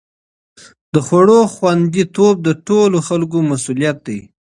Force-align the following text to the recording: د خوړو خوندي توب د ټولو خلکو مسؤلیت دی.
د 0.93 0.95
خوړو 1.05 1.39
خوندي 1.53 2.03
توب 2.15 2.35
د 2.47 2.49
ټولو 2.67 2.97
خلکو 3.07 3.37
مسؤلیت 3.51 3.97
دی. 4.07 4.19